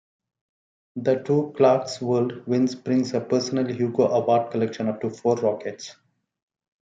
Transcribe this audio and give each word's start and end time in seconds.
The 0.95 1.19
two 1.21 1.53
"Clarkesworld" 1.55 2.47
wins 2.47 2.73
brings 2.73 3.11
her 3.11 3.19
personal 3.19 3.67
Hugo 3.71 4.07
Award 4.07 4.49
collection 4.51 4.87
up 4.87 4.99
to 5.01 5.11
four 5.11 5.35
rockets. 5.35 5.95